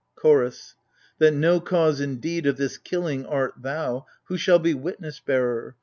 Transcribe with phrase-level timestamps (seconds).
[0.15, 0.73] CHOROS.
[1.19, 4.07] That no cause, indeed, of this killing art thou.
[4.29, 5.75] Who shall be witness bearer